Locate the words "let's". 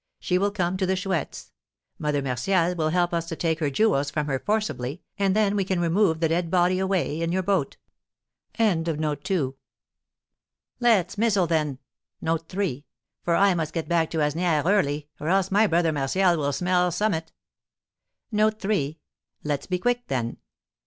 8.57-8.97, 18.31-19.67